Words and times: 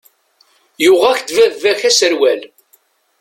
Yuɣ-ak-d 0.83 1.29
baba-k 1.45 1.81
aserwal. 1.89 2.41